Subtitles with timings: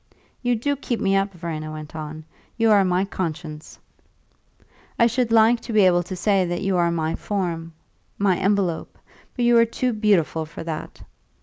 [0.41, 2.25] "You do keep me up," Verena went on.
[2.57, 3.77] "You are my conscience."
[4.97, 7.73] "I should like to be able to say that you are my form
[8.17, 8.97] my envelope.
[9.35, 11.03] But you are too beautiful for that!"